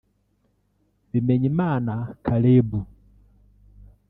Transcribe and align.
Bimenyimana 1.11 1.93
Caleb 2.25 2.69